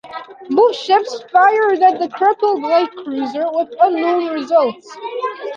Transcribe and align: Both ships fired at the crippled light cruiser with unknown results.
Both 0.49 0.77
ships 0.77 1.21
fired 1.31 1.83
at 1.83 1.99
the 1.99 2.09
crippled 2.09 2.59
light 2.63 2.89
cruiser 3.03 3.45
with 3.51 3.69
unknown 3.79 4.33
results. 4.33 4.87